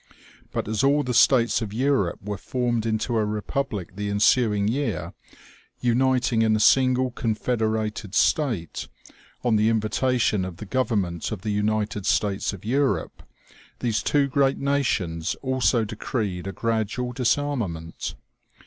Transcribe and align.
But 0.49 0.67
as 0.67 0.83
all 0.83 1.03
the 1.03 1.13
states 1.13 1.61
of 1.61 1.71
Europe 1.75 2.17
were 2.23 2.39
formed 2.39 2.87
into 2.87 3.19
a 3.19 3.23
republic 3.23 3.95
the 3.95 4.09
ensuing 4.09 4.67
year, 4.67 5.13
uniting 5.79 6.41
in 6.41 6.55
a 6.55 6.59
single 6.59 7.11
confederated 7.11 8.15
state, 8.15 8.87
on 9.43 9.57
the 9.57 9.69
invita 9.69 10.17
tion 10.19 10.43
of 10.43 10.57
the 10.57 10.65
government 10.65 11.31
of 11.31 11.41
the 11.41 11.51
United 11.51 12.07
States 12.07 12.51
of 12.51 12.65
Europe, 12.65 13.21
these 13.77 14.01
two 14.01 14.25
great 14.27 14.57
nations 14.57 15.35
also 15.43 15.85
decreed 15.85 16.47
a 16.47 16.51
gradual 16.51 17.13
disarma 17.13 17.69
ment. 17.69 18.15